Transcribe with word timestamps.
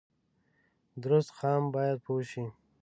درست 1.03 1.31
قام 1.39 1.63
باید 1.73 1.97
پوه 2.05 2.23
شي 2.29 2.43